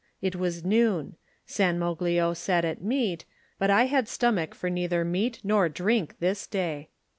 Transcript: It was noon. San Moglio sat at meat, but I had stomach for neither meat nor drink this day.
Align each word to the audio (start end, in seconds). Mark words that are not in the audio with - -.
It 0.19 0.35
was 0.35 0.65
noon. 0.65 1.15
San 1.45 1.77
Moglio 1.77 2.33
sat 2.35 2.65
at 2.65 2.81
meat, 2.81 3.23
but 3.59 3.69
I 3.69 3.85
had 3.85 4.07
stomach 4.07 4.55
for 4.55 4.67
neither 4.67 5.05
meat 5.05 5.39
nor 5.43 5.69
drink 5.69 6.15
this 6.17 6.47
day. 6.47 6.89